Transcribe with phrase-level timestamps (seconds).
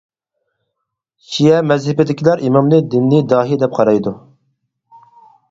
[1.33, 4.17] شىئە مەزھىپىدىكىلەر، ئىمامنى دىنىي داھىي، دەپ قارايدۇ.